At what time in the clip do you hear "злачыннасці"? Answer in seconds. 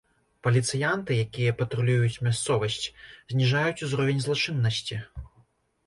4.29-4.95